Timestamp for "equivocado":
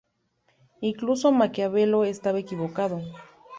2.39-3.03